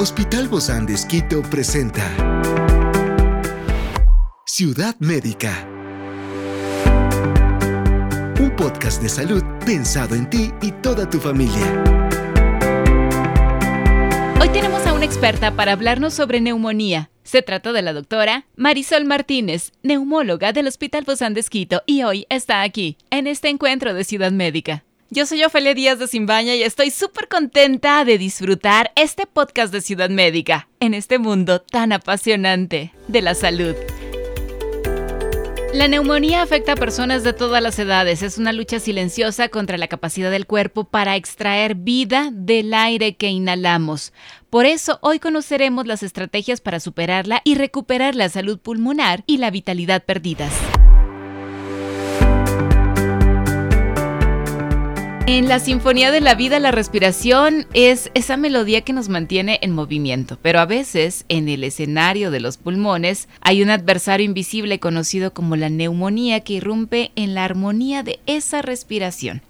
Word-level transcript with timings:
Hospital 0.00 0.46
Bozán 0.46 0.86
de 0.86 0.94
Esquito 0.94 1.42
presenta 1.42 2.04
Ciudad 4.46 4.94
Médica. 5.00 5.68
Un 8.38 8.54
podcast 8.56 9.02
de 9.02 9.08
salud 9.08 9.42
pensado 9.66 10.14
en 10.14 10.30
ti 10.30 10.52
y 10.62 10.70
toda 10.70 11.10
tu 11.10 11.18
familia. 11.18 11.82
Hoy 14.40 14.48
tenemos 14.50 14.86
a 14.86 14.94
una 14.94 15.04
experta 15.04 15.56
para 15.56 15.72
hablarnos 15.72 16.14
sobre 16.14 16.40
neumonía. 16.40 17.10
Se 17.24 17.42
trata 17.42 17.72
de 17.72 17.82
la 17.82 17.92
doctora 17.92 18.46
Marisol 18.54 19.04
Martínez, 19.04 19.72
neumóloga 19.82 20.52
del 20.52 20.68
Hospital 20.68 21.02
Bozán 21.04 21.34
de 21.34 21.40
Esquito, 21.40 21.82
y 21.86 22.04
hoy 22.04 22.24
está 22.28 22.62
aquí, 22.62 22.98
en 23.10 23.26
este 23.26 23.48
encuentro 23.48 23.94
de 23.94 24.04
Ciudad 24.04 24.30
Médica. 24.30 24.84
Yo 25.10 25.24
soy 25.24 25.42
Ofelia 25.42 25.72
Díaz 25.72 25.98
de 25.98 26.06
Simbaña 26.06 26.54
y 26.54 26.62
estoy 26.62 26.90
súper 26.90 27.28
contenta 27.28 28.04
de 28.04 28.18
disfrutar 28.18 28.92
este 28.94 29.26
podcast 29.26 29.72
de 29.72 29.80
Ciudad 29.80 30.10
Médica 30.10 30.68
en 30.80 30.92
este 30.92 31.18
mundo 31.18 31.62
tan 31.62 31.92
apasionante 31.92 32.92
de 33.06 33.22
la 33.22 33.34
salud. 33.34 33.74
La 35.72 35.88
neumonía 35.88 36.42
afecta 36.42 36.72
a 36.72 36.76
personas 36.76 37.24
de 37.24 37.32
todas 37.32 37.62
las 37.62 37.78
edades. 37.78 38.22
Es 38.22 38.36
una 38.36 38.52
lucha 38.52 38.80
silenciosa 38.80 39.48
contra 39.48 39.78
la 39.78 39.88
capacidad 39.88 40.30
del 40.30 40.46
cuerpo 40.46 40.84
para 40.84 41.16
extraer 41.16 41.74
vida 41.74 42.28
del 42.30 42.74
aire 42.74 43.16
que 43.16 43.28
inhalamos. 43.28 44.12
Por 44.50 44.66
eso 44.66 44.98
hoy 45.00 45.20
conoceremos 45.20 45.86
las 45.86 46.02
estrategias 46.02 46.60
para 46.60 46.80
superarla 46.80 47.40
y 47.44 47.54
recuperar 47.54 48.14
la 48.14 48.28
salud 48.28 48.58
pulmonar 48.58 49.24
y 49.26 49.38
la 49.38 49.50
vitalidad 49.50 50.04
perdidas. 50.04 50.52
En 55.30 55.46
la 55.46 55.60
Sinfonía 55.60 56.10
de 56.10 56.22
la 56.22 56.34
Vida, 56.34 56.58
la 56.58 56.70
respiración 56.70 57.66
es 57.74 58.10
esa 58.14 58.38
melodía 58.38 58.80
que 58.80 58.94
nos 58.94 59.10
mantiene 59.10 59.58
en 59.60 59.72
movimiento, 59.72 60.38
pero 60.40 60.58
a 60.58 60.64
veces 60.64 61.26
en 61.28 61.50
el 61.50 61.64
escenario 61.64 62.30
de 62.30 62.40
los 62.40 62.56
pulmones 62.56 63.28
hay 63.42 63.62
un 63.62 63.68
adversario 63.68 64.24
invisible 64.24 64.80
conocido 64.80 65.34
como 65.34 65.54
la 65.54 65.68
neumonía 65.68 66.40
que 66.40 66.54
irrumpe 66.54 67.12
en 67.14 67.34
la 67.34 67.44
armonía 67.44 68.02
de 68.02 68.20
esa 68.24 68.62
respiración. 68.62 69.42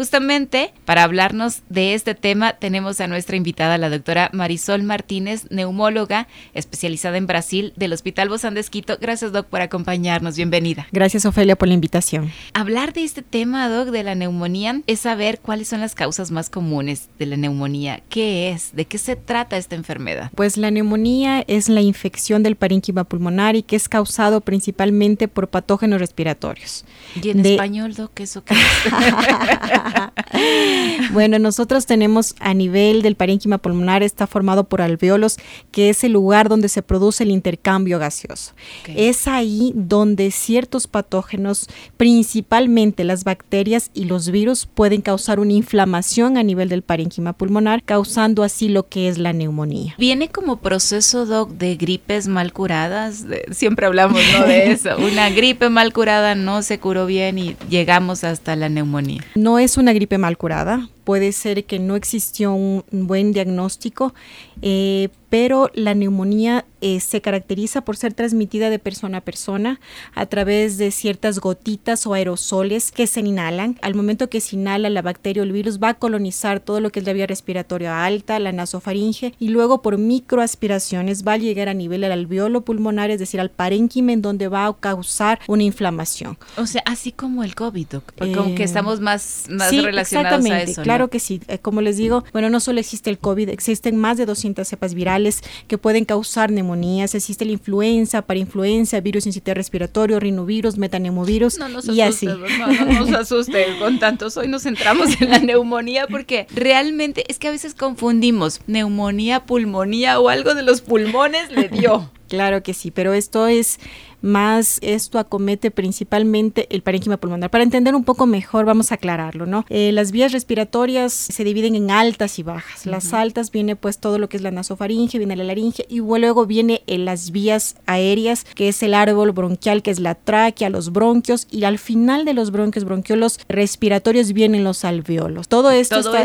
Justamente 0.00 0.72
para 0.86 1.02
hablarnos 1.02 1.60
de 1.68 1.92
este 1.92 2.14
tema 2.14 2.54
tenemos 2.54 3.02
a 3.02 3.06
nuestra 3.06 3.36
invitada, 3.36 3.76
la 3.76 3.90
doctora 3.90 4.30
Marisol 4.32 4.82
Martínez, 4.82 5.44
neumóloga 5.50 6.26
especializada 6.54 7.18
en 7.18 7.26
Brasil 7.26 7.74
del 7.76 7.92
Hospital 7.92 8.30
Bozán 8.30 8.54
de 8.54 8.60
Esquito. 8.60 8.96
Gracias, 8.98 9.30
Doc, 9.30 9.48
por 9.48 9.60
acompañarnos. 9.60 10.36
Bienvenida. 10.36 10.86
Gracias, 10.90 11.26
Ofelia, 11.26 11.54
por 11.54 11.68
la 11.68 11.74
invitación. 11.74 12.32
Hablar 12.54 12.94
de 12.94 13.04
este 13.04 13.20
tema, 13.20 13.68
Doc, 13.68 13.88
de 13.88 14.02
la 14.02 14.14
neumonía, 14.14 14.80
es 14.86 15.00
saber 15.00 15.38
cuáles 15.38 15.68
son 15.68 15.80
las 15.80 15.94
causas 15.94 16.30
más 16.30 16.48
comunes 16.48 17.10
de 17.18 17.26
la 17.26 17.36
neumonía. 17.36 18.00
¿Qué 18.08 18.52
es? 18.52 18.74
¿De 18.74 18.86
qué 18.86 18.96
se 18.96 19.16
trata 19.16 19.58
esta 19.58 19.74
enfermedad? 19.74 20.30
Pues 20.34 20.56
la 20.56 20.70
neumonía 20.70 21.44
es 21.46 21.68
la 21.68 21.82
infección 21.82 22.42
del 22.42 22.56
parénquima 22.56 23.04
pulmonar 23.04 23.54
y 23.54 23.62
que 23.62 23.76
es 23.76 23.86
causado 23.86 24.40
principalmente 24.40 25.28
por 25.28 25.48
patógenos 25.48 26.00
respiratorios. 26.00 26.86
¿Y 27.22 27.28
en 27.28 27.44
español, 27.44 27.92
Doc, 27.92 28.18
eso 28.20 28.42
qué 28.42 28.54
es? 28.54 28.60
bueno, 31.12 31.38
nosotros 31.38 31.86
tenemos 31.86 32.34
a 32.40 32.54
nivel 32.54 33.02
del 33.02 33.16
parénquima 33.16 33.58
pulmonar, 33.58 34.02
está 34.02 34.26
formado 34.26 34.64
por 34.64 34.82
alveolos, 34.82 35.38
que 35.70 35.90
es 35.90 36.04
el 36.04 36.12
lugar 36.12 36.48
donde 36.48 36.68
se 36.68 36.82
produce 36.82 37.24
el 37.24 37.30
intercambio 37.30 37.98
gaseoso. 37.98 38.52
Es 38.88 39.28
ahí 39.28 39.72
donde 39.74 40.30
ciertos 40.30 40.86
patógenos, 40.86 41.68
principalmente 41.96 43.04
las 43.04 43.24
bacterias 43.24 43.90
y 43.94 44.04
los 44.04 44.30
virus, 44.30 44.66
pueden 44.66 45.00
causar 45.00 45.40
una 45.40 45.52
inflamación 45.52 46.36
a 46.36 46.42
nivel 46.42 46.68
del 46.68 46.82
parénquima 46.82 47.32
pulmonar, 47.32 47.82
causando 47.82 48.42
así 48.42 48.68
lo 48.68 48.88
que 48.88 49.08
es 49.08 49.18
la 49.18 49.32
neumonía. 49.32 49.94
Viene 49.98 50.28
como 50.28 50.56
proceso, 50.56 51.26
Doc, 51.26 51.50
de 51.50 51.76
gripes 51.76 52.28
mal 52.28 52.52
curadas. 52.52 53.24
siempre 53.50 53.86
hablamos 53.86 54.20
de 54.46 54.72
eso. 54.72 54.90
Una 54.98 55.30
gripe 55.30 55.70
mal 55.70 55.92
curada 55.92 56.34
no 56.34 56.62
se 56.62 56.78
curó 56.78 57.06
bien 57.06 57.38
y 57.38 57.56
llegamos 57.68 58.24
hasta 58.24 58.56
la 58.56 58.68
neumonía. 58.68 59.24
No 59.34 59.58
es 59.58 59.76
una 59.80 59.92
gripe 59.92 60.18
mal 60.18 60.36
curada, 60.36 60.88
puede 61.04 61.32
ser 61.32 61.64
que 61.64 61.78
no 61.78 61.96
existió 61.96 62.52
un 62.52 62.84
buen 62.90 63.32
diagnóstico, 63.32 64.14
eh, 64.62 65.08
pero 65.30 65.70
la 65.74 65.94
neumonía 65.94 66.66
eh, 66.80 66.98
se 67.00 67.20
caracteriza 67.20 67.82
por 67.82 67.96
ser 67.96 68.14
transmitida 68.14 68.68
de 68.68 68.78
persona 68.78 69.18
a 69.18 69.20
persona 69.20 69.80
a 70.14 70.26
través 70.26 70.76
de 70.76 70.90
ciertas 70.90 71.38
gotitas 71.38 72.06
o 72.06 72.14
aerosoles 72.14 72.90
que 72.90 73.06
se 73.06 73.20
inhalan. 73.20 73.78
Al 73.80 73.94
momento 73.94 74.28
que 74.28 74.40
se 74.40 74.56
inhala 74.56 74.90
la 74.90 75.02
bacteria 75.02 75.42
o 75.42 75.44
el 75.44 75.52
virus 75.52 75.78
va 75.80 75.90
a 75.90 75.94
colonizar 75.94 76.58
todo 76.60 76.80
lo 76.80 76.90
que 76.90 76.98
es 76.98 77.06
la 77.06 77.12
vía 77.12 77.26
respiratoria 77.26 78.04
alta, 78.04 78.38
la 78.40 78.50
nasofaringe 78.50 79.34
y 79.38 79.48
luego 79.48 79.82
por 79.82 79.98
microaspiraciones 79.98 81.26
va 81.26 81.34
a 81.34 81.36
llegar 81.36 81.68
a 81.68 81.74
nivel 81.74 82.00
del 82.00 82.12
alveolo 82.12 82.62
pulmonar, 82.62 83.10
es 83.10 83.20
decir, 83.20 83.40
al 83.40 83.50
parénquima 83.50 84.12
en 84.12 84.22
donde 84.22 84.48
va 84.48 84.66
a 84.66 84.74
causar 84.74 85.38
una 85.46 85.62
inflamación. 85.62 86.38
O 86.56 86.66
sea, 86.66 86.82
así 86.86 87.12
como 87.12 87.44
el 87.44 87.54
COVID, 87.54 87.86
como 88.34 88.54
que 88.56 88.62
eh, 88.62 88.64
estamos 88.64 89.00
más, 89.00 89.44
más 89.48 89.70
relacionados 89.70 90.44
a 90.46 90.62
eso. 90.62 90.82
Claro 90.82 90.99
que 91.08 91.20
sí. 91.20 91.40
como 91.62 91.80
les 91.80 91.96
digo, 91.96 92.24
bueno, 92.32 92.50
no 92.50 92.60
solo 92.60 92.80
existe 92.80 93.10
el 93.10 93.18
COVID, 93.18 93.48
existen 93.48 93.96
más 93.96 94.18
de 94.18 94.26
200 94.26 94.66
cepas 94.66 94.94
virales 94.94 95.42
que 95.68 95.78
pueden 95.78 96.04
causar 96.04 96.50
neumonías. 96.50 97.14
Existe 97.14 97.44
la 97.44 97.52
influenza, 97.52 98.22
parainfluenza, 98.22 99.00
virus 99.00 99.26
incitado 99.26 99.54
respiratorio, 99.54 100.20
rinovirus, 100.20 100.76
metanemovirus 100.76 101.58
no 101.58 101.68
nos 101.68 101.88
y 101.88 102.00
asuste, 102.00 102.30
así. 102.30 102.58
No, 102.58 102.66
no 102.66 103.06
nos 103.06 103.12
asuste 103.12 103.66
con 103.78 103.98
tantos. 103.98 104.36
Hoy 104.36 104.48
nos 104.48 104.62
centramos 104.62 105.20
en 105.20 105.30
la 105.30 105.38
neumonía 105.38 106.06
porque 106.06 106.46
realmente 106.54 107.24
es 107.28 107.38
que 107.38 107.48
a 107.48 107.50
veces 107.50 107.74
confundimos 107.74 108.60
neumonía, 108.66 109.46
pulmonía 109.46 110.20
o 110.20 110.28
algo 110.28 110.54
de 110.54 110.62
los 110.62 110.80
pulmones 110.80 111.50
le 111.50 111.68
dio. 111.68 112.10
Claro 112.30 112.62
que 112.62 112.74
sí, 112.74 112.92
pero 112.92 113.12
esto 113.12 113.48
es 113.48 113.80
más 114.22 114.78
esto 114.82 115.18
acomete 115.18 115.70
principalmente 115.70 116.66
el 116.70 116.82
parénquima 116.82 117.16
pulmonar. 117.16 117.50
Para 117.50 117.64
entender 117.64 117.94
un 117.94 118.04
poco 118.04 118.26
mejor, 118.26 118.64
vamos 118.64 118.92
a 118.92 118.96
aclararlo, 118.96 119.46
¿no? 119.46 119.64
Eh, 119.68 119.92
las 119.92 120.12
vías 120.12 120.32
respiratorias 120.32 121.12
se 121.12 121.44
dividen 121.44 121.74
en 121.74 121.90
altas 121.90 122.38
y 122.38 122.42
bajas. 122.42 122.86
Las 122.86 123.12
altas 123.12 123.50
viene 123.50 123.76
pues 123.76 123.98
todo 123.98 124.18
lo 124.18 124.28
que 124.28 124.36
es 124.36 124.42
la 124.42 124.50
nasofaringe, 124.50 125.18
viene 125.18 125.36
la 125.36 125.44
laringe 125.44 125.86
y 125.88 126.00
luego 126.00 126.46
viene 126.46 126.82
en 126.86 127.04
las 127.04 127.30
vías 127.30 127.76
aéreas, 127.86 128.44
que 128.54 128.68
es 128.68 128.82
el 128.82 128.94
árbol 128.94 129.32
bronquial, 129.32 129.82
que 129.82 129.90
es 129.90 130.00
la 130.00 130.14
tráquea, 130.14 130.70
los 130.70 130.92
bronquios 130.92 131.46
y 131.50 131.64
al 131.64 131.78
final 131.78 132.24
de 132.24 132.34
los 132.34 132.50
bronquios, 132.50 132.84
bronquiolos 132.84 133.38
respiratorios 133.48 134.32
vienen 134.32 134.64
los 134.64 134.84
alveolos. 134.84 135.48
Todo 135.48 135.70
esto 135.70 136.00
está, 136.00 136.22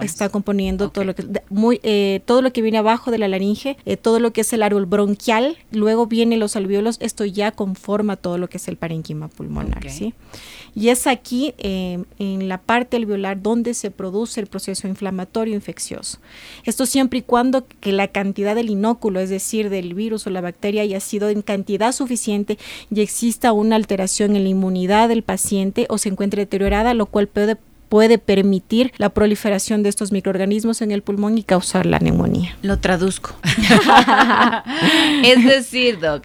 está, 0.00 0.28
componiendo 0.28 0.90
todo 0.90 1.04
lo 1.04 1.14
que 1.14 1.24
muy 1.50 1.80
eh, 1.82 2.20
todo 2.24 2.42
lo 2.42 2.52
que 2.52 2.62
viene 2.62 2.78
abajo 2.78 3.10
de 3.10 3.18
la 3.18 3.28
laringe, 3.28 3.76
eh, 3.84 3.96
todo 3.96 4.20
lo 4.20 4.32
que 4.32 4.42
es 4.42 4.52
el 4.52 4.62
árbol 4.62 4.86
bronquial, 4.86 5.58
luego 5.70 6.06
vienen 6.06 6.40
los 6.40 6.56
alveolos 6.56 6.98
esto 7.02 7.24
ya 7.24 7.52
conforma 7.52 8.16
todo 8.16 8.38
lo 8.38 8.48
que 8.48 8.56
es 8.58 8.68
el 8.68 8.76
parénquima 8.76 9.28
pulmonar, 9.28 9.90
¿sí? 9.90 10.14
Y 10.74 10.88
es 10.88 11.06
aquí, 11.06 11.54
eh, 11.58 12.02
en 12.18 12.48
la 12.48 12.58
parte 12.58 12.96
alveolar, 12.96 13.42
donde 13.42 13.74
se 13.74 13.90
produce 13.90 14.40
el 14.40 14.46
proceso 14.46 14.88
inflamatorio 14.88 15.54
infeccioso. 15.54 16.18
Esto 16.64 16.86
siempre 16.86 17.18
y 17.18 17.22
cuando 17.22 17.66
que 17.80 17.92
la 17.92 18.08
cantidad 18.08 18.54
del 18.54 18.70
inóculo, 18.70 19.20
es 19.20 19.30
decir, 19.30 19.68
del 19.68 19.94
virus 19.94 20.26
o 20.26 20.30
la 20.30 20.40
bacteria, 20.40 20.82
haya 20.82 21.00
sido 21.00 21.28
en 21.28 21.42
cantidad 21.42 21.92
suficiente 21.92 22.58
y 22.90 23.00
exista 23.00 23.52
una 23.52 23.76
alteración 23.76 24.36
en 24.36 24.44
la 24.44 24.48
inmunidad 24.48 25.08
del 25.08 25.22
paciente 25.22 25.86
o 25.90 25.98
se 25.98 26.08
encuentre 26.08 26.42
deteriorada, 26.42 26.94
lo 26.94 27.06
cual 27.06 27.28
puede 27.28 27.58
puede 27.92 28.16
permitir 28.16 28.90
la 28.96 29.10
proliferación 29.10 29.82
de 29.82 29.90
estos 29.90 30.12
microorganismos 30.12 30.80
en 30.80 30.92
el 30.92 31.02
pulmón 31.02 31.36
y 31.36 31.42
causar 31.42 31.84
la 31.84 31.98
neumonía. 31.98 32.56
Lo 32.62 32.78
traduzco. 32.78 33.34
es 35.22 35.44
decir, 35.44 36.00
doc, 36.00 36.24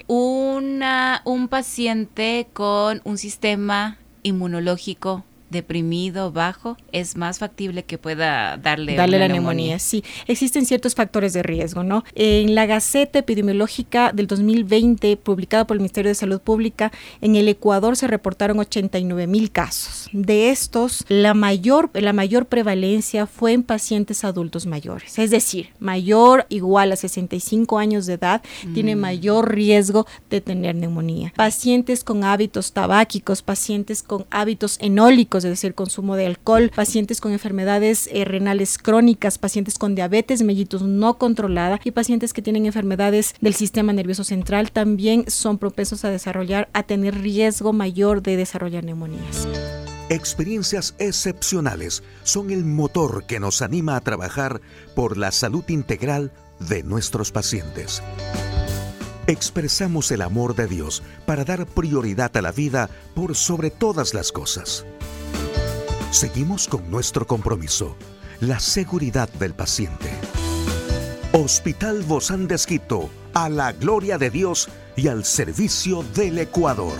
una, 0.57 1.21
un 1.23 1.47
paciente 1.47 2.47
con 2.53 3.01
un 3.03 3.17
sistema 3.17 3.97
inmunológico 4.23 5.23
deprimido, 5.49 6.31
bajo, 6.31 6.77
es 6.91 7.15
más 7.15 7.39
factible 7.39 7.83
que 7.83 7.97
pueda 7.97 8.57
darle, 8.57 8.95
darle 8.95 9.19
la 9.19 9.27
neumonía. 9.27 9.79
Sí, 9.79 10.03
existen 10.27 10.65
ciertos 10.65 10.95
factores 10.95 11.33
de 11.33 11.43
riesgo, 11.43 11.83
¿no? 11.83 12.03
En 12.15 12.55
la 12.55 12.65
Gaceta 12.65 13.19
Epidemiológica 13.19 14.11
del 14.13 14.27
2020, 14.27 15.17
publicada 15.17 15.65
por 15.65 15.75
el 15.75 15.81
Ministerio 15.81 16.09
de 16.09 16.15
Salud 16.15 16.41
Pública, 16.41 16.91
en 17.21 17.35
el 17.35 17.47
Ecuador 17.47 17.95
se 17.95 18.07
reportaron 18.07 18.59
89 18.59 19.27
mil 19.27 19.51
casos. 19.51 20.09
De 20.11 20.49
estos, 20.49 21.05
la 21.07 21.33
mayor, 21.33 21.89
la 21.93 22.13
mayor 22.13 22.47
prevalencia 22.47 23.27
fue 23.27 23.53
en 23.53 23.63
pacientes 23.63 24.23
adultos 24.23 24.65
mayores, 24.65 25.17
es 25.19 25.31
decir, 25.31 25.69
mayor 25.79 26.45
igual 26.49 26.91
a 26.91 26.95
65 26.95 27.79
años 27.79 28.05
de 28.05 28.13
edad 28.13 28.41
tiene 28.73 28.95
mm. 28.95 28.99
mayor 28.99 29.53
riesgo 29.53 30.05
de 30.29 30.41
tener 30.41 30.75
neumonía. 30.75 31.33
Pacientes 31.35 32.03
con 32.03 32.23
hábitos 32.23 32.73
tabáquicos, 32.73 33.41
pacientes 33.41 34.03
con 34.03 34.25
hábitos 34.29 34.77
enólicos, 34.81 35.36
es 35.43 35.51
decir, 35.51 35.73
consumo 35.73 36.15
de 36.15 36.25
alcohol, 36.25 36.71
pacientes 36.75 37.21
con 37.21 37.31
enfermedades 37.31 38.09
eh, 38.11 38.25
renales 38.25 38.77
crónicas, 38.77 39.37
pacientes 39.37 39.77
con 39.77 39.95
diabetes 39.95 40.43
mellitus 40.43 40.81
no 40.81 41.17
controlada 41.17 41.79
y 41.83 41.91
pacientes 41.91 42.33
que 42.33 42.41
tienen 42.41 42.65
enfermedades 42.65 43.35
del 43.41 43.53
sistema 43.53 43.93
nervioso 43.93 44.23
central 44.23 44.71
también 44.71 45.25
son 45.27 45.57
propensos 45.57 46.05
a 46.05 46.09
desarrollar, 46.09 46.69
a 46.73 46.83
tener 46.83 47.21
riesgo 47.21 47.73
mayor 47.73 48.21
de 48.21 48.37
desarrollar 48.37 48.83
neumonías. 48.83 49.47
Experiencias 50.09 50.95
excepcionales 50.99 52.01
son 52.23 52.51
el 52.51 52.63
motor 52.63 53.25
que 53.25 53.41
nos 53.41 53.61
anima 53.61 53.97
a 53.97 54.01
trabajar 54.01 54.61
por 54.95 55.17
la 55.17 55.31
salud 55.31 55.65
integral 55.67 56.31
de 56.59 56.83
nuestros 56.83 57.31
pacientes. 57.33 58.01
Expresamos 59.27 60.09
el 60.11 60.21
amor 60.21 60.55
de 60.55 60.67
Dios 60.67 61.03
para 61.25 61.43
dar 61.43 61.65
prioridad 61.65 62.35
a 62.37 62.41
la 62.41 62.53
vida 62.53 62.89
por 63.13 63.35
sobre 63.35 63.69
todas 63.69 64.13
las 64.13 64.31
cosas. 64.31 64.85
Seguimos 66.11 66.67
con 66.67 66.89
nuestro 66.89 67.27
compromiso, 67.27 67.97
la 68.39 68.59
seguridad 68.59 69.29
del 69.33 69.53
paciente. 69.53 70.09
Hospital 71.33 72.01
Bozán 72.03 72.47
de 72.47 72.57
a 73.33 73.49
la 73.49 73.73
gloria 73.73 74.17
de 74.17 74.29
Dios 74.29 74.69
y 74.95 75.09
al 75.09 75.25
servicio 75.25 76.03
del 76.15 76.39
Ecuador 76.39 76.95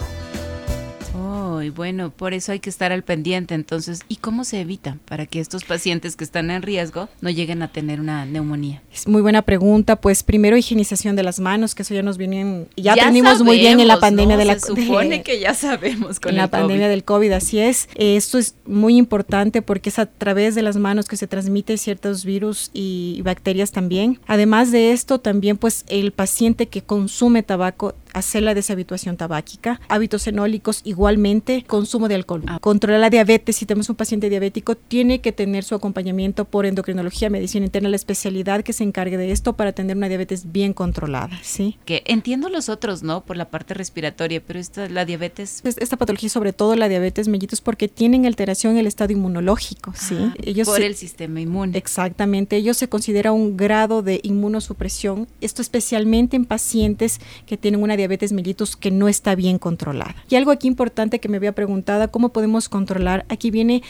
y 1.68 1.70
bueno, 1.70 2.12
por 2.12 2.34
eso 2.34 2.54
hay 2.54 2.60
que 2.60 2.70
estar 2.70 2.92
al 2.92 3.04
pendiente. 3.04 3.54
Entonces, 3.54 4.02
¿y 4.08 4.16
cómo 4.16 4.46
se 4.46 4.62
evita 4.62 4.98
para 5.06 5.26
que 5.26 5.40
estos 5.40 5.66
pacientes 5.66 6.16
que 6.16 6.24
están 6.24 6.50
en 6.50 6.62
riesgo 6.62 7.10
no 7.22 7.30
lleguen 7.30 7.62
a 7.62 7.68
tener 7.68 8.00
una 8.00 8.26
neumonía? 8.26 8.82
Es 8.94 9.08
muy 9.08 9.22
buena 9.22 9.42
pregunta. 9.42 9.98
Pues 9.98 10.24
primero 10.24 10.56
higienización 10.56 11.16
de 11.16 11.24
las 11.24 11.40
manos, 11.40 11.76
que 11.76 11.84
eso 11.84 11.94
ya 11.94 12.04
nos 12.04 12.18
viene, 12.18 12.68
ya, 12.78 12.94
aprendimos 12.94 13.44
muy 13.44 13.60
bien 13.60 13.80
en 13.80 13.88
la 13.88 14.00
pandemia 14.00 14.38
de 14.38 14.46
la 14.46 14.58
Se 14.58 14.68
supone 14.68 15.22
que 15.24 15.40
ya 15.40 15.54
sabemos 15.54 16.20
con 16.20 16.32
en 16.32 16.38
la 16.38 16.48
pandemia 16.48 16.88
del 16.88 17.04
COVID, 17.04 17.32
así 17.34 17.60
es. 17.60 17.90
Esto 17.96 18.38
es 18.38 18.56
muy 18.66 18.98
importante 18.98 19.62
porque 19.62 19.90
es 19.90 20.00
a 20.00 20.06
través 20.06 20.56
de 20.56 20.62
las 20.62 20.78
manos 20.78 21.08
que 21.08 21.18
se 21.18 21.28
transmiten 21.28 21.78
ciertos 21.78 22.24
virus 22.24 22.72
y 22.74 23.22
bacterias 23.24 23.72
también. 23.74 24.20
Además 24.26 24.72
de 24.72 24.94
esto, 24.94 25.20
también 25.20 25.58
pues 25.58 25.84
el 25.90 26.14
paciente 26.14 26.68
que 26.68 26.82
consume 26.82 27.44
tabaco 27.44 27.94
hacer 28.18 28.44
la 28.44 28.54
deshabituación 28.54 29.18
tabáquica, 29.18 29.80
hábitos 29.88 30.28
enólicos 30.28 30.82
igualmente, 30.84 31.64
consumo 31.66 32.08
de 32.08 32.16
alcohol. 32.16 32.44
Ah. 32.48 32.60
Controlar 32.60 33.00
la 33.00 33.10
diabetes, 33.10 33.56
si 33.56 33.66
tenemos 33.66 33.90
un 33.90 33.96
paciente 33.96 34.30
diabético, 34.30 34.76
tiene 34.76 35.22
que 35.22 35.32
tener 35.32 35.64
su 35.64 35.76
acompañamiento 35.76 36.46
por 36.46 36.66
endocrinología, 36.66 37.30
medicina 37.30 37.66
interna, 37.66 37.90
la 37.90 37.96
especialidad 37.96 38.64
que 38.64 38.74
se 38.74 38.84
encargue 38.84 39.18
de 39.18 39.32
esto 39.32 39.54
para 39.54 39.72
tener 39.74 39.96
una 39.96 40.10
diabetes 40.10 40.52
bien 40.52 40.74
controlada, 40.74 41.40
¿sí? 41.44 41.78
Que 41.86 42.04
entiendo 42.06 42.50
los 42.50 42.70
otros, 42.70 43.04
¿no? 43.04 43.24
Por 43.24 43.38
la 43.38 43.50
parte 43.50 43.74
respiratoria, 43.74 44.42
pero 44.46 44.60
esta, 44.60 44.90
la 44.90 45.06
diabetes... 45.06 45.62
Esta 45.64 45.98
patología, 45.98 46.30
sobre 46.30 46.54
todo 46.54 46.76
la 46.76 46.90
diabetes 46.90 47.28
mellitus, 47.28 47.62
porque 47.62 47.88
tienen 47.88 48.26
alteración 48.26 48.74
en 48.74 48.80
el 48.80 48.88
estado 48.88 49.14
inmunológico, 49.14 49.94
¿sí? 49.96 50.16
Ah, 50.20 50.34
ellos 50.42 50.68
por 50.68 50.82
el 50.82 50.96
sistema 50.96 51.42
inmune. 51.42 51.78
Exactamente, 51.78 52.56
ellos 52.56 52.78
se 52.78 52.90
considera 52.90 53.32
un 53.32 53.58
grado 53.58 54.02
de 54.02 54.20
inmunosupresión, 54.24 55.28
esto 55.42 55.62
especialmente 55.62 56.36
en 56.36 56.46
pacientes 56.46 57.20
que 57.46 57.58
tienen 57.58 57.84
una 57.84 57.96
diabetes 57.96 58.07
diabetes 58.08 58.32
mellitus 58.32 58.76
que 58.76 58.90
no 58.90 59.08
está 59.08 59.36
bien 59.36 59.60
controlada. 59.60 60.16
Y 60.30 60.36
algo 60.36 60.52
aquí 60.52 60.68
importante 60.68 61.20
que 61.20 61.28
me 61.28 61.38
había 61.38 61.52
preguntado, 61.52 62.10
¿cómo 62.10 62.30
podemos 62.30 62.70
controlar? 62.70 63.26
Aquí 63.30 63.52
viene 63.52 63.84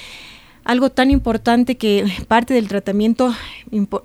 algo 0.67 0.89
tan 0.89 1.11
importante 1.11 1.77
que 1.77 2.05
parte 2.27 2.53
del 2.53 2.67
tratamiento 2.67 3.33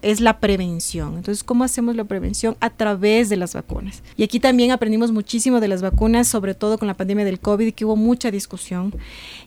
es 0.00 0.20
la 0.20 0.38
prevención. 0.38 1.16
Entonces, 1.16 1.42
¿cómo 1.42 1.64
hacemos 1.64 1.96
la 1.96 2.04
prevención? 2.04 2.56
A 2.60 2.70
través 2.70 3.28
de 3.28 3.36
las 3.36 3.54
vacunas. 3.54 4.04
Y 4.16 4.22
aquí 4.22 4.38
también 4.38 4.70
aprendimos 4.70 5.10
muchísimo 5.10 5.58
de 5.58 5.66
las 5.66 5.82
vacunas, 5.82 6.28
sobre 6.28 6.54
todo 6.54 6.78
con 6.78 6.86
la 6.86 6.94
pandemia 6.94 7.24
del 7.24 7.40
COVID, 7.40 7.74
que 7.74 7.84
hubo 7.84 7.96
mucha 7.96 8.30
discusión. 8.30 8.94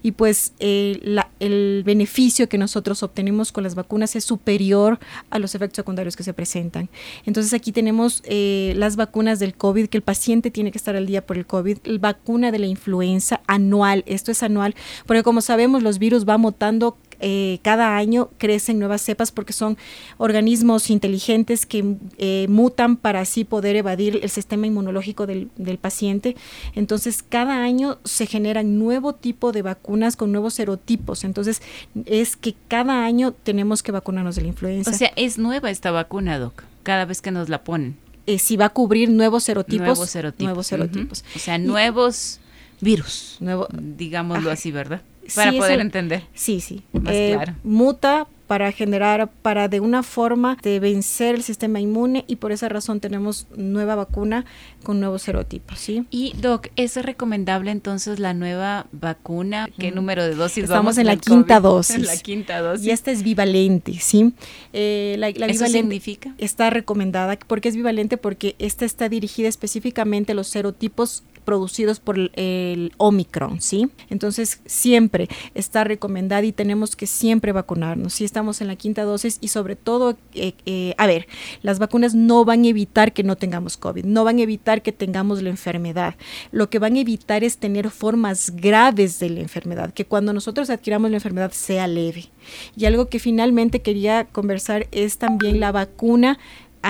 Y 0.04 0.12
pues 0.12 0.52
eh, 0.60 1.00
el 1.40 1.84
beneficio 1.86 2.50
que 2.50 2.58
nosotros 2.58 3.02
obtenemos 3.02 3.54
con 3.54 3.64
las 3.64 3.76
vacunas 3.76 4.18
es 4.18 4.26
superior 4.26 5.00
a 5.30 5.40
los 5.40 5.56
efectos 5.56 5.78
secundarios 5.78 6.18
que 6.18 6.24
se 6.24 6.34
presentan. 6.34 6.90
Entonces, 7.26 7.54
aquí 7.54 7.72
tenemos 7.72 8.24
eh, 8.26 8.74
las 8.76 8.98
vacunas 8.98 9.40
del 9.40 9.56
COVID, 9.56 9.88
que 9.88 9.98
el 9.98 10.04
paciente 10.04 10.52
tiene 10.52 10.70
que 10.70 10.78
estar 10.78 10.98
al 10.98 11.06
día 11.06 11.26
por 11.26 11.38
el 11.38 11.46
COVID, 11.46 11.78
la 11.86 12.00
vacuna 12.00 12.52
de 12.52 12.60
la 12.60 12.68
influenza 12.68 13.40
anual, 13.48 14.04
esto 14.06 14.32
es 14.34 14.44
anual, 14.44 14.76
porque 15.06 15.24
como 15.24 15.40
sabemos 15.40 15.82
los 15.82 15.98
virus 15.98 16.26
van 16.26 16.42
mutando 16.42 16.98
eh, 17.28 17.58
cada 17.64 17.98
año 17.98 18.30
crecen 18.38 18.78
nuevas 18.78 19.02
cepas 19.02 19.32
porque 19.32 19.52
son 19.52 19.80
organismos 20.20 20.92
inteligentes 20.92 21.66
que 21.66 21.98
eh, 22.20 22.46
mutan 22.50 22.98
para 22.98 23.22
así 23.22 23.44
poder 23.44 23.76
evadir 23.76 24.20
el 24.22 24.30
sistema 24.30 24.68
inmunológico 24.68 25.26
del, 25.26 25.50
paciente. 25.82 26.36
Entonces, 26.76 27.24
cada 27.28 27.64
año 27.64 27.98
se 28.04 28.28
generan 28.28 28.78
nuevo 28.78 29.16
tipo 29.16 29.52
de 29.52 29.64
vacunas 29.64 30.18
con 30.18 30.32
nuevos 30.32 30.54
serotipos. 30.54 31.24
Entonces, 31.24 31.64
es 32.06 32.36
que 32.36 32.54
cada 32.68 33.06
año 33.06 33.32
tenemos 33.32 33.82
que 33.82 33.92
vacunarnos 33.92 34.36
de 34.36 34.44
la 34.44 34.50
influenza. 34.50 34.92
O 34.92 34.94
sea, 34.94 35.12
es 35.16 35.40
nueva 35.40 35.72
esta 35.72 35.90
vacuna, 35.90 36.38
Doc, 36.38 36.64
cada 36.84 37.06
vez 37.06 37.24
que 37.24 37.32
nos 37.32 37.50
la 37.50 37.64
ponen. 37.64 37.98
Eh, 38.28 38.38
si 38.38 38.56
va 38.56 38.66
a 38.66 38.70
cubrir 38.70 39.10
nuevos 39.10 39.46
serotipos. 39.46 39.98
Nuevos 40.38 40.68
serotipos. 40.68 41.26
O 41.36 41.40
sea, 41.40 41.58
nuevos 41.58 42.40
virus, 42.82 43.38
nuevo, 43.40 43.68
digámoslo 43.72 44.52
así, 44.52 44.72
¿verdad? 44.72 45.02
Para 45.34 45.52
poder 45.54 45.80
entender. 45.80 46.24
Sí, 46.34 46.60
sí. 46.60 46.84
Eh, 47.08 47.38
muta 47.64 48.28
para 48.48 48.72
generar, 48.72 49.30
para 49.42 49.68
de 49.68 49.80
una 49.80 50.04
forma 50.04 50.58
de 50.62 50.80
vencer 50.80 51.36
el 51.36 51.44
sistema 51.44 51.80
inmune 51.80 52.26
y 52.28 52.36
por 52.36 52.52
esa 52.52 52.70
razón 52.70 53.00
tenemos 53.00 53.48
nueva 53.56 53.96
vacuna 53.96 54.46
con 54.84 55.00
nuevos 55.00 55.24
serotipos, 55.24 55.80
¿sí? 55.80 56.06
Y 56.12 56.34
Doc, 56.40 56.68
¿es 56.76 56.96
recomendable 56.96 57.72
entonces 57.72 58.20
la 58.20 58.34
nueva 58.34 58.86
vacuna? 58.92 59.68
¿Qué 59.80 59.92
número 59.92 60.24
de 60.24 60.36
dosis 60.36 60.66
Estamos 60.66 60.96
vamos 60.96 60.98
en 61.00 61.08
la 61.08 61.16
quinta 61.18 61.60
dosis. 61.60 61.96
En 61.96 62.06
la 62.06 62.18
quinta 62.18 62.62
dosis. 62.62 62.86
Y 62.86 62.92
esta 62.92 63.12
es 63.12 63.24
bivalente, 63.24 63.94
¿sí? 64.00 64.34
Eh, 64.74 65.16
la, 65.18 65.30
¿Eso 65.30 65.66
significa? 65.68 66.36
Está 66.38 66.70
recomendada. 66.70 67.38
porque 67.48 67.70
es 67.70 67.76
bivalente? 67.76 68.18
Porque 68.18 68.56
esta 68.60 68.86
está 68.86 69.10
dirigida 69.10 69.48
específicamente 69.48 70.34
a 70.34 70.36
los 70.36 70.48
serotipos 70.48 71.24
producidos 71.46 72.00
por 72.00 72.18
el, 72.18 72.92
Omicron, 72.98 73.62
¿sí? 73.62 73.90
Entonces, 74.10 74.62
siempre 74.66 75.28
está 75.54 75.84
recomendada 75.84 76.44
y 76.44 76.52
tenemos 76.52 76.96
que 76.96 77.08
siempre 77.08 77.52
vacunarnos, 77.52 78.14
si 78.14 78.26
estamos 78.26 78.62
en 78.62 78.68
la 78.68 78.76
quinta 78.76 79.04
dosis 79.04 79.38
y 79.42 79.50
sobre 79.50 79.76
todo, 79.76 80.18
eh, 80.34 80.54
eh, 80.66 80.94
a 80.98 81.08
ver, 81.08 81.28
las 81.62 81.80
vacunas 81.80 82.16
no 82.16 82.44
van 82.46 82.64
a 82.64 82.68
evitar 82.68 83.14
que 83.14 83.24
no 83.24 83.36
tengamos 83.36 83.78
COVID, 83.78 84.06
no 84.06 84.24
van 84.24 84.40
a 84.40 84.42
evitar 84.42 84.82
que 84.82 84.92
tengamos 84.92 85.42
la 85.42 85.50
enfermedad. 85.50 86.16
Lo 86.52 86.70
que 86.70 86.80
van 86.80 86.96
a 86.96 87.00
evitar 87.00 87.44
es 87.44 87.58
tener 87.58 87.90
formas 87.92 88.56
graves 88.56 89.20
de 89.20 89.30
la 89.30 89.40
enfermedad, 89.42 89.94
que 89.94 90.06
cuando 90.06 90.34
nosotros 90.34 90.70
adquiramos 90.70 91.12
la 91.12 91.18
enfermedad 91.18 91.52
sea 91.52 91.88
leve. 91.88 92.30
Y 92.76 92.86
algo 92.86 93.08
que 93.08 93.20
finalmente 93.20 93.82
quería 93.82 94.26
conversar 94.26 94.88
es 94.92 95.18
también 95.18 95.60
la 95.60 95.72
vacuna 95.72 96.40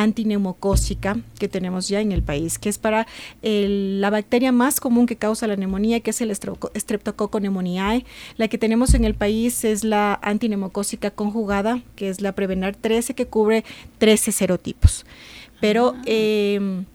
antineumocócica 0.02 1.18
que 1.40 1.48
tenemos 1.48 1.88
ya 1.88 2.02
en 2.02 2.12
el 2.12 2.24
país, 2.24 2.60
que 2.60 2.70
es 2.70 2.78
para 2.78 3.08
la 3.42 4.10
bacteria 4.10 4.52
más 4.52 4.80
común 4.80 5.06
que 5.06 5.16
causa 5.16 5.48
la 5.48 5.56
neumonía, 5.56 6.00
que 6.00 6.12
es 6.12 6.22
el 6.22 6.36
Streptococcus 6.36 7.42
pneumoniae. 7.42 8.06
La 8.38 8.48
que 8.48 8.58
tenemos 8.58 8.94
en 8.94 9.06
el 9.06 9.16
país 9.16 9.64
es 9.64 9.84
la 9.84 10.20
antineumocócica 10.22 11.12
conjugada, 11.12 11.82
que 11.96 12.10
es 12.10 12.22
la 12.22 12.34
Prevenar 12.34 12.76
13, 12.76 13.16
que 13.16 13.28
cubre 13.28 13.64
13 13.98 14.32
serotipos. 14.32 15.06
Pero 15.60 15.94
ah. 15.96 16.02
em, 16.06 16.86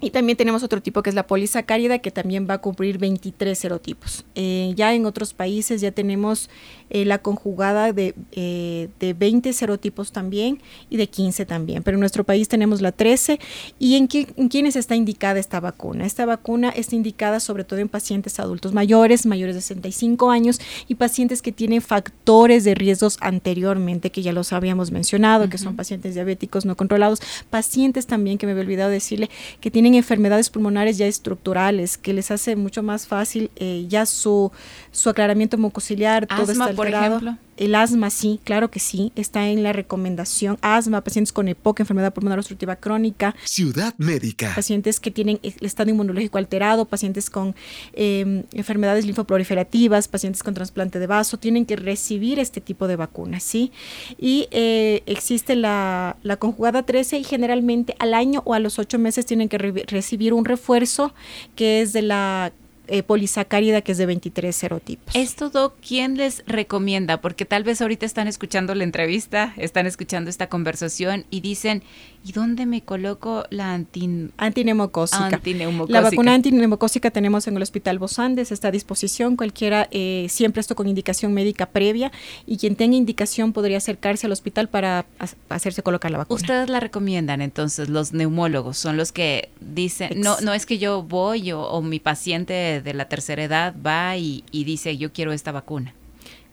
y 0.00 0.10
también 0.10 0.36
tenemos 0.36 0.62
otro 0.62 0.82
tipo 0.82 1.02
que 1.02 1.08
es 1.08 1.16
la 1.16 1.26
polisacárida 1.26 2.00
que 2.00 2.10
también 2.10 2.46
va 2.48 2.54
a 2.54 2.58
cubrir 2.58 2.98
23 2.98 3.58
serotipos. 3.58 4.26
Eh, 4.34 4.74
ya 4.76 4.92
en 4.92 5.06
otros 5.06 5.32
países 5.32 5.80
ya 5.80 5.90
tenemos 5.90 6.50
eh, 6.90 7.06
la 7.06 7.18
conjugada 7.18 7.94
de, 7.94 8.14
eh, 8.32 8.88
de 9.00 9.14
20 9.14 9.54
serotipos 9.54 10.12
también 10.12 10.60
y 10.90 10.98
de 10.98 11.08
15 11.08 11.46
también. 11.46 11.82
Pero 11.82 11.96
en 11.96 12.00
nuestro 12.00 12.24
país 12.24 12.46
tenemos 12.46 12.82
la 12.82 12.92
13. 12.92 13.40
¿Y 13.78 13.96
en, 13.96 14.06
en 14.12 14.48
quiénes 14.48 14.76
está 14.76 14.94
indicada 14.94 15.40
esta 15.40 15.60
vacuna? 15.60 16.04
Esta 16.04 16.26
vacuna 16.26 16.68
está 16.68 16.94
indicada 16.94 17.40
sobre 17.40 17.64
todo 17.64 17.80
en 17.80 17.88
pacientes 17.88 18.38
adultos 18.38 18.74
mayores, 18.74 19.24
mayores 19.24 19.54
de 19.54 19.62
65 19.62 20.30
años 20.30 20.60
y 20.88 20.96
pacientes 20.96 21.40
que 21.40 21.52
tienen 21.52 21.80
factores 21.80 22.64
de 22.64 22.74
riesgos 22.74 23.16
anteriormente, 23.22 24.10
que 24.10 24.20
ya 24.20 24.32
los 24.32 24.52
habíamos 24.52 24.90
mencionado, 24.90 25.48
que 25.48 25.56
son 25.56 25.74
pacientes 25.74 26.14
diabéticos 26.14 26.66
no 26.66 26.76
controlados, 26.76 27.20
pacientes 27.48 28.06
también, 28.06 28.36
que 28.36 28.44
me 28.44 28.52
había 28.52 28.64
olvidado 28.64 28.90
decirle, 28.90 29.30
que 29.60 29.70
tienen 29.70 29.85
enfermedades 29.94 30.50
pulmonares 30.50 30.98
ya 30.98 31.06
estructurales, 31.06 31.98
que 31.98 32.12
les 32.12 32.30
hace 32.30 32.56
mucho 32.56 32.82
más 32.82 33.06
fácil 33.06 33.50
eh, 33.56 33.86
ya 33.88 34.06
su, 34.06 34.50
su 34.90 35.10
aclaramiento 35.10 35.58
mucociliar, 35.58 36.26
todo 36.26 36.50
está 36.50 36.64
alterado. 36.64 36.76
por 36.76 36.88
ejemplo. 36.88 37.45
El 37.56 37.74
asma, 37.74 38.10
sí, 38.10 38.40
claro 38.44 38.70
que 38.70 38.80
sí, 38.80 39.12
está 39.16 39.48
en 39.48 39.62
la 39.62 39.72
recomendación. 39.72 40.58
Asma, 40.60 41.00
pacientes 41.02 41.32
con 41.32 41.48
EPOC, 41.48 41.80
enfermedad 41.80 42.12
pulmonar 42.12 42.38
obstructiva 42.38 42.76
crónica. 42.76 43.34
Ciudad 43.44 43.94
médica. 43.98 44.52
Pacientes 44.54 45.00
que 45.00 45.10
tienen 45.10 45.38
el 45.42 45.54
estado 45.60 45.90
inmunológico 45.90 46.38
alterado, 46.38 46.84
pacientes 46.84 47.30
con 47.30 47.54
em, 47.94 48.44
enfermedades 48.52 49.06
linfoproliferativas, 49.06 50.08
pacientes 50.08 50.42
con 50.42 50.54
trasplante 50.54 50.98
de 50.98 51.06
vaso, 51.06 51.38
tienen 51.38 51.66
que 51.66 51.76
recibir 51.76 52.38
este 52.38 52.60
tipo 52.60 52.88
de 52.88 52.96
vacunas, 52.96 53.42
¿sí? 53.42 53.72
Y 54.18 54.48
eh, 54.50 55.02
existe 55.06 55.56
la, 55.56 56.16
la, 56.22 56.36
conjugada 56.36 56.82
13 56.82 57.18
y 57.18 57.24
generalmente 57.24 57.96
al 57.98 58.14
año 58.14 58.42
o 58.44 58.54
a 58.54 58.58
los 58.58 58.78
ocho 58.78 58.98
meses 58.98 59.26
tienen 59.26 59.48
que 59.48 59.58
recibir 59.58 60.34
un 60.34 60.44
refuerzo 60.44 61.14
que 61.54 61.80
es 61.80 61.92
de 61.92 62.02
la 62.02 62.52
eh, 62.88 63.02
polisacárida 63.02 63.80
que 63.82 63.92
es 63.92 63.98
de 63.98 64.06
23 64.06 64.54
serotipos. 64.54 65.14
¿Esto, 65.14 65.50
Doc, 65.50 65.74
quién 65.86 66.16
les 66.16 66.42
recomienda? 66.46 67.20
Porque 67.20 67.44
tal 67.44 67.64
vez 67.64 67.80
ahorita 67.80 68.06
están 68.06 68.28
escuchando 68.28 68.74
la 68.74 68.84
entrevista, 68.84 69.54
están 69.56 69.86
escuchando 69.86 70.30
esta 70.30 70.48
conversación 70.48 71.26
y 71.30 71.40
dicen, 71.40 71.82
¿y 72.24 72.32
dónde 72.32 72.66
me 72.66 72.82
coloco 72.82 73.44
la 73.50 73.72
anti... 73.72 74.30
antineumocócica? 74.36 75.40
La 75.88 76.00
vacuna 76.00 76.34
antineumocócica 76.34 77.10
tenemos 77.10 77.46
en 77.46 77.56
el 77.56 77.62
Hospital 77.62 77.98
Bosandes, 77.98 78.52
está 78.52 78.68
a 78.68 78.70
disposición, 78.70 79.36
cualquiera, 79.36 79.88
eh, 79.90 80.26
siempre 80.28 80.60
esto 80.60 80.74
con 80.74 80.88
indicación 80.88 81.32
médica 81.32 81.66
previa 81.66 82.10
y 82.46 82.58
quien 82.58 82.76
tenga 82.76 82.96
indicación 82.96 83.52
podría 83.52 83.78
acercarse 83.78 84.26
al 84.26 84.32
hospital 84.32 84.68
para 84.68 85.06
hacerse 85.48 85.82
colocar 85.82 86.10
la 86.10 86.18
vacuna. 86.18 86.36
Ustedes 86.36 86.68
la 86.68 86.80
recomiendan 86.80 87.42
entonces, 87.42 87.88
los 87.88 88.12
neumólogos 88.12 88.76
son 88.78 88.96
los 88.96 89.12
que 89.12 89.50
dicen, 89.60 90.20
no, 90.20 90.40
no 90.40 90.52
es 90.52 90.66
que 90.66 90.78
yo 90.78 91.02
voy 91.02 91.52
o, 91.52 91.82
mi 91.82 92.00
paciente 92.00 92.75
de 92.80 92.94
la 92.94 93.08
tercera 93.08 93.42
edad 93.42 93.74
va 93.84 94.16
y, 94.16 94.44
dice 94.52 94.96
yo 94.96 95.12
quiero 95.12 95.32
esta 95.32 95.52
vacuna. 95.52 95.94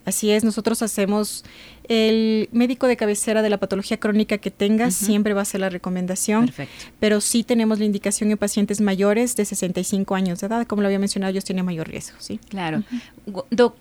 Así 0.06 0.32
es, 0.32 0.44
nosotros 0.44 0.82
hacemos 0.82 1.46
el 1.88 2.50
médico 2.52 2.88
de 2.88 2.98
cabecera 2.98 3.42
de 3.42 3.50
la 3.50 3.58
patología 3.58 3.98
crónica 3.98 4.38
que 4.38 4.52
tenga 4.52 4.92
siempre 4.92 5.34
va 5.34 5.44
a 5.44 5.46
ser 5.46 5.62
la 5.62 5.70
recomendación. 5.70 6.46
Perfecto. 6.48 6.86
Pero 7.00 7.22
sí 7.22 7.44
tenemos 7.46 7.80
la 7.80 7.86
indicación 7.86 8.30
en 8.30 8.38
pacientes 8.38 8.82
mayores 8.82 9.38
de 9.38 9.46
65 9.46 10.14
años 10.14 10.42
de 10.42 10.48
edad, 10.48 10.68
como 10.68 10.82
lo 10.82 10.90
había 10.90 11.00
mencionado, 11.00 11.32
ellos 11.32 11.46
tienen 11.46 11.64
mayor 11.64 11.88
riesgo, 11.88 12.18
¿sí? 12.20 12.38
Claro. 12.50 12.84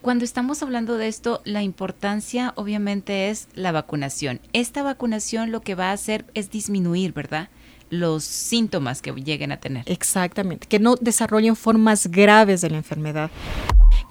cuando 0.01 0.23
estamos 0.23 0.63
hablando 0.63 0.95
de 0.95 1.09
esto, 1.09 1.41
la 1.43 1.61
importancia 1.61 2.53
obviamente 2.55 3.29
es 3.29 3.49
la 3.53 3.73
vacunación. 3.73 4.39
Esta 4.53 4.81
vacunación 4.81 5.51
lo 5.51 5.59
que 5.59 5.75
va 5.75 5.89
a 5.89 5.93
hacer 5.93 6.23
es 6.35 6.49
disminuir, 6.49 7.11
¿verdad? 7.11 7.49
Los 7.89 8.23
síntomas 8.23 9.01
que 9.01 9.11
lleguen 9.11 9.51
a 9.51 9.59
tener. 9.59 9.83
Exactamente, 9.87 10.67
que 10.67 10.79
no 10.79 10.95
desarrollen 10.95 11.55
formas 11.55 12.07
graves 12.07 12.61
de 12.61 12.69
la 12.69 12.77
enfermedad 12.77 13.31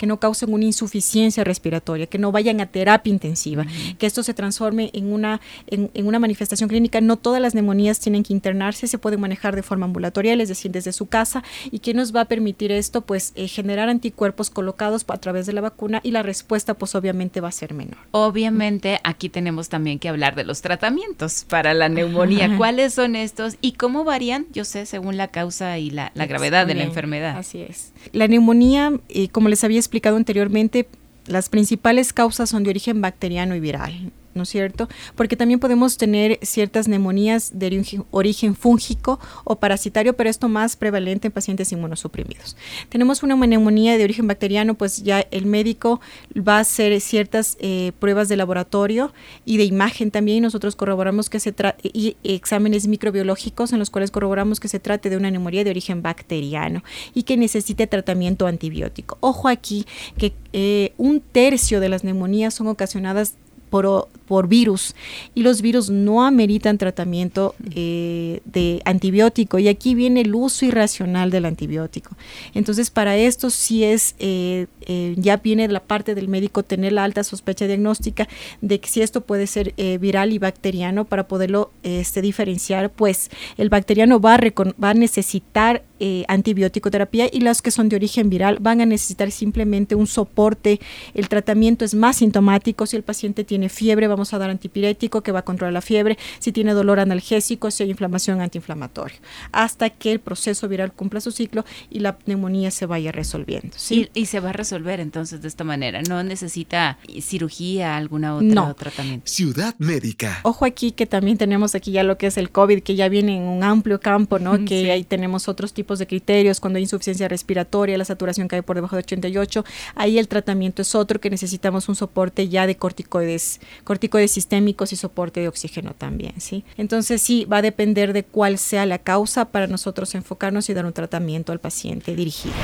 que 0.03 0.09
no 0.09 0.19
causen 0.19 0.53
una 0.53 0.65
insuficiencia 0.65 1.45
respiratoria, 1.45 2.09
que 2.09 2.19
no 2.19 2.33
vayan 2.33 2.61
a 2.61 2.67
terapia 2.67 3.13
intensiva, 3.13 3.65
que 3.99 4.07
esto 4.07 4.25
se 4.25 4.35
transforme 4.35 4.91
en 4.95 5.13
una, 5.13 5.41
en, 5.69 5.93
una 6.05 6.19
manifestación 6.19 6.69
clínica. 6.69 7.01
No 7.01 7.19
todas 7.19 7.41
las 7.41 7.55
neumonías 7.55 8.01
tienen 8.01 8.25
que 8.25 8.33
internarse, 8.33 8.89
se 8.89 8.99
pueden 8.99 9.21
manejar 9.21 9.55
de 9.55 9.63
forma 9.63 9.87
ambulatorial, 9.87 10.41
es 10.41 10.49
decir, 10.49 10.73
desde 10.73 10.93
su 10.93 11.07
casa, 11.07 11.45
y 11.71 11.79
que 11.79 11.95
nos 11.95 12.13
va 12.13 12.23
a 12.23 12.25
permitir 12.25 12.73
esto, 12.73 13.03
pues 13.03 13.33
eh, 13.37 13.47
generar 13.47 13.89
anticuerpos 13.89 14.51
colocados 14.51 15.05
a 15.07 15.19
través 15.19 15.47
de 15.47 15.53
la 15.53 15.61
vacuna 15.61 16.01
y 16.03 16.11
la 16.11 16.25
respuesta, 16.25 16.75
pues 16.75 16.97
obviamente 16.97 17.41
va 17.41 17.47
a 17.47 17.53
ser 17.53 17.73
menor. 17.73 17.99
Obviamente, 18.11 18.99
aquí 19.05 19.29
tenemos 19.29 19.69
también 19.69 20.01
que 20.01 20.09
hablar 20.09 20.35
de 20.35 20.43
los 20.43 20.63
tratamientos 20.63 21.47
para 21.49 21.75
la 21.75 21.89
neumonía. 21.89 22.57
¿Cuáles 22.57 22.95
son 22.95 23.15
estos 23.15 23.57
y 23.61 23.75
cómo 23.75 24.03
varían? 24.03 24.47
Yo 24.53 24.65
sé, 24.65 24.85
según 24.85 25.17
la 25.17 25.29
causa 25.29 25.79
y 25.79 25.91
la, 25.91 26.11
gravedad 26.17 26.67
de 26.67 26.75
la 26.75 26.83
enfermedad. 26.83 27.39
Así 27.39 27.63
es. 27.63 27.93
La 28.11 28.27
neumonía, 28.27 28.95
eh, 29.09 29.29
como 29.29 29.49
les 29.49 29.63
había 29.63 29.79
explicado 29.79 29.92
anteriormente, 30.17 30.89
las 31.27 31.49
principales 31.49 32.13
causas 32.13 32.51
son 32.51 32.65
de 32.65 32.71
origen 32.71 33.01
bacteriano 33.01 33.55
y 33.55 33.61
viral. 33.61 34.13
¿No 34.35 34.45
es 34.45 34.49
cierto? 34.49 34.89
Porque 35.15 35.37
también 35.37 35.61
podemos 35.61 35.97
tener 35.97 36.39
ciertas 36.43 36.89
neumonías 36.89 37.59
de 37.59 37.85
origen 38.11 38.55
fúngico 38.55 39.21
o 39.45 39.57
parasitario, 39.57 40.15
pero 40.15 40.31
esto 40.31 40.49
más 40.49 40.77
prevalente 40.77 41.29
en 41.29 41.33
pacientes 41.33 41.73
inmunosuprimidos. 41.73 42.57
Tenemos 42.89 43.23
una 43.23 43.35
neumonía 43.35 43.97
de 43.97 44.05
origen 44.05 44.27
bacteriano, 44.27 44.75
pues 44.75 45.03
ya 45.03 45.21
el 45.31 45.47
médico 45.47 46.01
va 46.37 46.59
a 46.59 46.61
hacer 46.61 47.01
ciertas 47.01 47.57
eh, 47.61 47.93
pruebas 47.99 48.29
de 48.29 48.37
laboratorio 48.37 49.13
y 49.45 49.57
de 49.57 49.65
imagen 49.65 50.11
también. 50.11 50.43
Nosotros 50.43 50.77
corroboramos 50.77 51.31
que 51.31 51.41
se 51.41 51.53
trate, 51.53 51.91
y 51.93 52.17
exámenes 52.23 52.87
microbiológicos 52.87 53.73
en 53.73 53.79
los 53.79 53.91
cuales 53.91 54.11
corroboramos 54.11 54.61
que 54.61 54.69
se 54.69 54.81
trate 54.81 55.11
de 55.11 55.17
una 55.17 55.31
neumonía 55.31 55.65
de 55.65 55.71
origen 55.71 56.03
bacteriano 56.03 56.83
y 57.15 57.25
que 57.25 57.37
necesite 57.37 57.87
tratamiento 57.87 58.47
antibiótico. 58.47 59.19
Ojo 59.21 59.49
aquí 59.49 59.87
que 60.17 60.33
eh, 60.53 60.93
un 60.99 61.21
tercio 61.21 61.81
de 61.81 61.89
las 61.89 62.05
neumonías 62.05 62.55
son 62.55 62.67
ocasionadas 62.69 63.37
por, 63.73 64.07
por 64.27 64.49
virus. 64.49 64.95
Y 65.35 65.43
los 65.43 65.63
virus 65.63 65.89
no 65.89 66.27
ameritan 66.27 66.77
tratamiento 66.77 67.55
eh, 67.75 68.43
de 68.45 68.83
antibiótico. 68.85 69.59
Y 69.59 69.69
aquí 69.69 69.95
viene 69.95 70.21
el 70.21 70.35
uso 70.35 70.67
irracional 70.67 71.31
del 71.31 71.47
antibiótico. 71.47 72.15
Entonces 72.53 72.91
para 72.91 73.17
esto 73.17 73.49
sí 73.49 73.83
es, 73.83 74.15
eh, 74.19 74.67
eh, 74.83 75.15
ya 75.17 75.39
viene 75.39 75.67
la 75.69 75.81
parte 75.81 76.15
del 76.15 76.29
médico 76.29 76.63
tener 76.63 76.93
la 76.93 77.05
alta 77.05 77.25
sospecha 77.25 77.67
diagnóstica 77.67 78.29
de 78.61 78.79
que 78.79 78.91
si 78.91 79.01
esto 79.01 79.23
puede 79.23 79.47
ser 79.47 79.73
viral 79.99 80.35
y 80.35 80.39
bacteriano 80.39 81.07
para 81.07 81.27
poderlo 81.27 81.71
este, 81.83 82.21
diferenciar, 82.21 82.91
pues 82.91 83.31
el 83.57 83.71
bacteriano 83.71 84.21
va 84.21 84.35
a, 84.35 84.41
va 84.83 84.91
a 84.91 84.95
necesitar 84.95 85.83
antibiótico 86.29 86.91
terapia 86.91 87.29
y 87.33 87.41
las 87.41 87.63
que 87.63 87.71
son 87.71 87.89
de 87.89 87.97
origen 87.97 88.31
viral 88.31 88.59
van 88.61 88.81
a 88.81 88.87
necesitar 88.87 89.31
simplemente 89.31 89.95
un 89.95 90.07
soporte. 90.07 90.81
El 91.15 91.29
tratamiento 91.29 91.85
es 91.85 91.95
más 91.95 92.17
sintomático 92.17 92.87
si 92.87 92.97
el 92.97 93.03
paciente 93.03 93.45
tiene 93.45 93.69
fiebre, 93.69 94.07
vamos 94.09 94.33
a 94.35 94.39
dar 94.39 94.51
antipirético 94.51 95.23
que 95.23 95.33
va 95.33 95.41
a 95.41 95.45
controlar 95.45 95.73
la 95.73 95.81
fiebre, 95.81 96.19
si 96.39 96.53
tiene 96.53 96.75
dolor 96.75 97.01
analgésico, 97.01 97.71
si 97.71 97.83
hay 97.83 97.91
inflamación 97.91 98.41
antiinflamatoria, 98.41 99.19
hasta 99.53 99.91
que 99.91 100.13
el 100.13 100.21
proceso 100.21 100.69
viral 100.69 100.93
cumpla 100.93 101.21
su 101.21 101.31
ciclo 101.31 101.65
y 101.91 102.01
la 102.01 102.19
neumonía 102.27 102.71
se 102.71 102.87
vaya 102.87 103.13
resolviendo. 103.13 103.75
¿sí? 103.77 104.09
Y, 104.15 104.27
se 104.27 104.41
va 104.41 104.51
a 104.51 104.53
resolver 104.53 105.01
entonces 105.01 105.43
de 105.43 105.49
esta 105.49 105.63
manera, 105.63 106.01
no 106.03 106.23
necesita 106.23 106.99
cirugía, 107.21 107.97
alguna 107.97 108.35
otra 108.35 108.47
no. 108.47 108.75
tratamiento. 108.75 109.27
Ciudad 109.27 109.75
médica. 109.79 110.41
Ojo 110.43 110.65
aquí 110.65 110.93
que 110.93 111.07
también 111.07 111.37
tenemos 111.37 111.75
aquí 111.75 111.93
ya 111.93 112.03
lo 112.03 112.17
que 112.17 112.29
es 112.29 112.39
el 112.39 112.51
COVID, 112.51 112.83
que 112.83 112.95
ya 112.95 113.09
viene 113.09 113.37
en 113.37 113.43
un 113.43 113.63
amplio 113.63 114.01
campo, 114.01 114.39
¿no? 114.39 114.65
Que 114.65 114.91
ahí 114.91 115.05
tenemos 115.05 115.49
otros 115.49 115.73
tipos 115.75 115.92
de 115.99 116.07
criterios, 116.07 116.61
cuando 116.61 116.77
hay 116.77 116.85
insuficiencia 116.85 117.29
respiratoria, 117.29 117.99
la 117.99 118.05
saturación 118.05 118.49
cae 118.49 118.63
por 118.63 118.77
debajo 118.77 118.97
de 118.97 119.01
88, 119.01 119.65
ahí 119.95 120.19
el 120.19 120.29
tratamiento 120.29 120.83
es 120.83 120.95
otro 120.95 121.21
que 121.21 121.31
necesitamos 121.31 121.89
un 121.89 121.95
soporte 121.95 122.49
ya 122.49 122.67
de 122.67 122.77
corticoides 122.77 123.61
corticoides 123.85 124.31
sistémicos 124.31 124.93
y 124.93 124.97
soporte 124.97 125.41
de 125.41 125.49
oxígeno 125.49 125.95
también, 125.97 126.41
¿sí? 126.41 126.65
Entonces 126.77 127.23
sí, 127.23 127.45
va 127.45 127.59
a 127.59 127.63
depender 127.63 128.13
de 128.13 128.25
cuál 128.25 128.59
sea 128.59 128.87
la 128.87 128.99
causa 128.99 129.47
para 129.47 129.67
nosotros 129.67 130.15
enfocarnos 130.15 130.69
y 130.69 130.75
dar 130.75 130.87
un 130.87 130.93
tratamiento 130.93 131.53
al 131.53 131.61
paciente 131.61 132.15
dirigido. 132.15 132.55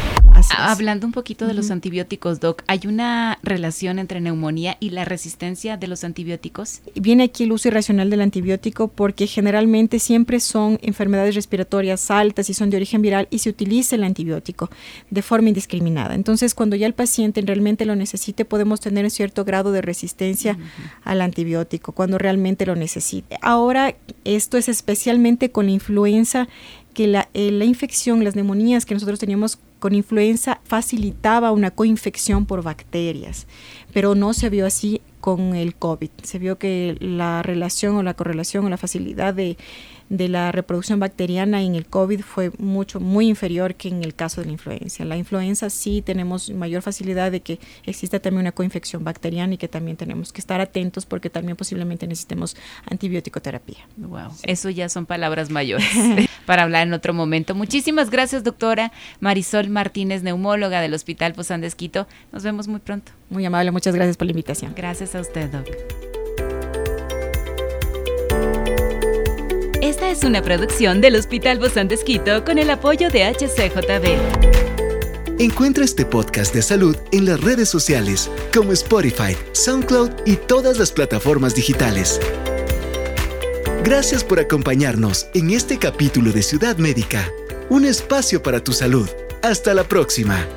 Hablando 0.56 1.06
un 1.06 1.12
poquito 1.12 1.46
de 1.46 1.54
los 1.54 1.70
antibióticos, 1.70 2.40
Doc, 2.40 2.62
¿hay 2.68 2.80
una 2.86 3.38
relación 3.42 3.98
entre 3.98 4.20
neumonía 4.20 4.76
y 4.78 4.90
la 4.90 5.04
resistencia 5.04 5.76
de 5.76 5.88
los 5.88 6.04
antibióticos? 6.04 6.80
Viene 6.94 7.24
aquí 7.24 7.44
el 7.44 7.52
uso 7.52 7.68
irracional 7.68 8.08
del 8.10 8.20
antibiótico 8.20 8.88
porque 8.88 9.26
generalmente 9.26 9.98
siempre 9.98 10.40
son 10.40 10.78
enfermedades 10.82 11.34
respiratorias 11.34 12.10
altas 12.10 12.50
y 12.50 12.54
son 12.54 12.70
de 12.70 12.76
origen 12.76 13.02
viral 13.02 13.17
y 13.30 13.38
se 13.40 13.50
utiliza 13.50 13.96
el 13.96 14.04
antibiótico 14.04 14.70
de 15.10 15.22
forma 15.22 15.48
indiscriminada. 15.48 16.14
Entonces, 16.14 16.54
cuando 16.54 16.76
ya 16.76 16.86
el 16.86 16.94
paciente 16.94 17.42
realmente 17.42 17.84
lo 17.84 17.96
necesite, 17.96 18.44
podemos 18.44 18.80
tener 18.80 19.04
un 19.04 19.10
cierto 19.10 19.44
grado 19.44 19.72
de 19.72 19.82
resistencia 19.82 20.58
al 21.04 21.20
antibiótico 21.20 21.92
cuando 21.92 22.18
realmente 22.18 22.66
lo 22.66 22.76
necesite. 22.76 23.38
Ahora, 23.42 23.94
esto 24.24 24.56
es 24.56 24.68
especialmente 24.68 25.50
con 25.50 25.66
la 25.66 25.72
influenza 25.72 26.48
que 26.94 27.06
la, 27.06 27.28
eh, 27.34 27.50
la, 27.52 27.64
infección, 27.64 28.24
las 28.24 28.34
neumonías 28.34 28.84
que 28.84 28.94
nosotros 28.94 29.18
teníamos 29.18 29.58
con 29.78 29.94
influenza 29.94 30.60
facilitaba 30.64 31.52
una 31.52 31.70
coinfección 31.70 32.46
por 32.46 32.62
bacterias, 32.62 33.46
pero 33.92 34.14
no 34.14 34.32
se 34.34 34.50
vio 34.50 34.66
así 34.66 35.00
con 35.20 35.54
el 35.54 35.74
COVID. 35.74 36.10
Se 36.22 36.38
vio 36.38 36.58
que 36.58 36.96
la 37.00 37.42
relación 37.42 37.96
o 37.96 38.02
la 38.02 38.14
correlación 38.14 38.64
o 38.64 38.68
la 38.68 38.76
facilidad 38.76 39.34
de 39.34 39.56
de 40.08 40.28
la 40.28 40.52
reproducción 40.52 41.00
bacteriana 41.00 41.62
en 41.62 41.74
el 41.74 41.86
COVID 41.86 42.20
fue 42.20 42.50
mucho, 42.58 43.00
muy 43.00 43.28
inferior 43.28 43.74
que 43.74 43.88
en 43.88 44.02
el 44.02 44.14
caso 44.14 44.40
de 44.40 44.46
la 44.46 44.52
influenza. 44.52 45.04
La 45.04 45.16
influenza 45.16 45.70
sí 45.70 46.02
tenemos 46.02 46.50
mayor 46.50 46.82
facilidad 46.82 47.30
de 47.30 47.40
que 47.40 47.58
exista 47.84 48.18
también 48.18 48.42
una 48.42 48.52
coinfección 48.52 49.04
bacteriana 49.04 49.54
y 49.54 49.58
que 49.58 49.68
también 49.68 49.96
tenemos 49.96 50.32
que 50.32 50.40
estar 50.40 50.60
atentos 50.60 51.06
porque 51.06 51.30
también 51.30 51.56
posiblemente 51.56 52.06
necesitemos 52.06 52.56
antibiótico 52.86 53.40
terapia. 53.40 53.86
Wow, 53.96 54.32
eso 54.44 54.70
ya 54.70 54.88
son 54.88 55.06
palabras 55.06 55.50
mayores 55.50 55.88
para 56.46 56.62
hablar 56.62 56.86
en 56.86 56.94
otro 56.94 57.12
momento. 57.12 57.54
Muchísimas 57.54 58.10
gracias, 58.10 58.44
doctora 58.44 58.92
Marisol 59.20 59.68
Martínez, 59.68 60.22
neumóloga 60.22 60.80
del 60.80 60.94
Hospital 60.94 61.34
Posán 61.34 61.60
de 61.60 61.66
Esquito. 61.66 62.06
Nos 62.32 62.42
vemos 62.42 62.68
muy 62.68 62.80
pronto. 62.80 63.12
Muy 63.30 63.44
amable, 63.44 63.70
muchas 63.70 63.94
gracias 63.94 64.16
por 64.16 64.26
la 64.26 64.32
invitación. 64.32 64.72
Gracias 64.74 65.14
a 65.14 65.20
usted, 65.20 65.50
doc. 65.50 66.07
Es 70.08 70.24
una 70.24 70.40
producción 70.40 71.02
del 71.02 71.16
Hospital 71.16 71.58
de 71.58 72.42
con 72.42 72.56
el 72.56 72.70
apoyo 72.70 73.10
de 73.10 73.24
HCJB. 73.24 74.16
Encuentra 75.38 75.84
este 75.84 76.06
podcast 76.06 76.54
de 76.54 76.62
salud 76.62 76.96
en 77.12 77.26
las 77.26 77.38
redes 77.42 77.68
sociales 77.68 78.30
como 78.54 78.72
Spotify, 78.72 79.36
SoundCloud 79.52 80.10
y 80.24 80.36
todas 80.36 80.78
las 80.78 80.92
plataformas 80.92 81.54
digitales. 81.54 82.18
Gracias 83.84 84.24
por 84.24 84.40
acompañarnos 84.40 85.28
en 85.34 85.50
este 85.50 85.78
capítulo 85.78 86.32
de 86.32 86.42
Ciudad 86.42 86.78
Médica, 86.78 87.30
un 87.68 87.84
espacio 87.84 88.42
para 88.42 88.64
tu 88.64 88.72
salud. 88.72 89.10
Hasta 89.42 89.74
la 89.74 89.84
próxima. 89.84 90.48